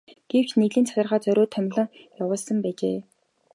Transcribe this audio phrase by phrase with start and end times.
[0.31, 1.87] Гэвч нэгдлийн захиргаа зориуд томилон
[2.21, 2.97] явуулсан байжээ.